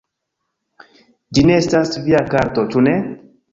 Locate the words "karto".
2.35-2.67